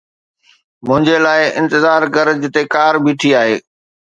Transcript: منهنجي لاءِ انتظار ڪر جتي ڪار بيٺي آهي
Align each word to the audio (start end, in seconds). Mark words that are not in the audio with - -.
منهنجي 0.87 1.15
لاءِ 1.25 1.41
انتظار 1.61 2.01
ڪر 2.15 2.27
جتي 2.41 2.63
ڪار 2.73 2.93
بيٺي 3.03 3.29
آهي 3.41 3.57